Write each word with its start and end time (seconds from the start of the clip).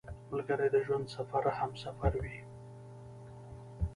ملګری 0.29 0.67
د 0.73 0.77
ژوند 0.85 1.05
سفر 1.15 1.43
همسفر 1.59 2.13
وي 2.23 2.37